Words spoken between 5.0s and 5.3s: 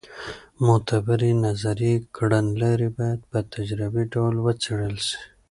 سي.